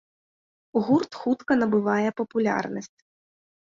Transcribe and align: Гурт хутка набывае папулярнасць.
Гурт 0.87 1.11
хутка 1.19 1.53
набывае 1.65 2.09
папулярнасць. 2.23 2.93